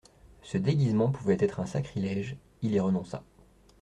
Ce 0.41 0.57
déguisement 0.57 1.11
pouvait 1.11 1.37
être 1.39 1.59
un 1.59 1.67
sacrilège; 1.67 2.35
il 2.63 2.71
y 2.71 2.79
renonça. 2.79 3.21